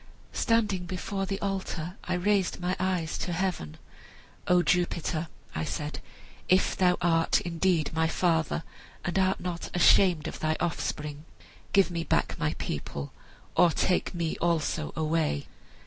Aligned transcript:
"Standing 0.33 0.87
before 0.87 1.27
the 1.27 1.39
altar 1.41 1.95
I 2.05 2.15
raised 2.15 2.59
my 2.59 2.75
eyes 2.79 3.19
to 3.19 3.31
heaven. 3.33 3.77
'O 4.47 4.63
Jupiter,' 4.63 5.27
I 5.53 5.63
said, 5.63 5.99
'if 6.49 6.75
thou 6.75 6.97
art 7.03 7.39
indeed 7.41 7.91
my 7.93 8.07
father, 8.07 8.63
and 9.05 9.19
art 9.19 9.39
not 9.39 9.69
ashamed 9.75 10.27
of 10.27 10.39
thy 10.39 10.57
offspring, 10.59 11.25
give 11.71 11.91
me 11.91 12.03
back 12.03 12.35
my 12.39 12.55
people, 12.55 13.13
or 13.55 13.69
take 13.69 14.15
me 14.15 14.35
also 14.37 14.91
away!' 14.95 15.45